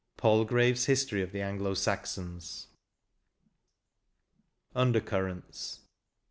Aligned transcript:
—Palgraves 0.19 0.85
"History 0.85 1.21
of 1.21 1.31
the 1.31 1.43
Anglo 1.43 1.75
Saxons" 1.75 2.69
53 4.73 4.81
XXVI. 4.81 4.81
UNDER 4.81 5.01
CDRRENTS. 5.01 5.79